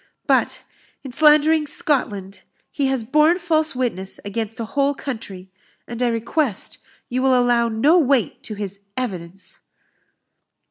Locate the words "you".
7.07-7.21